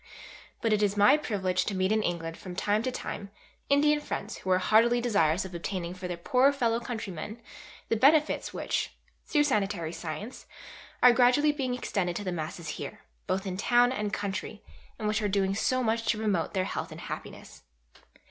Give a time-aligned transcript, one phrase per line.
[0.61, 3.29] But it is my privilege to meet in England from time to time
[3.69, 7.39] Indian friends who are heartily desirous of obtaining for their poorer fellow countrymen
[7.87, 8.95] the benefits which,
[9.27, 10.47] through sanitary science,
[11.03, 14.63] are gradually being extended to the masses here, both in town and country,
[14.97, 17.61] and which are doing so much to promote their health and happiness.